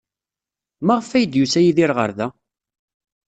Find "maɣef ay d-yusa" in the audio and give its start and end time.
0.85-1.61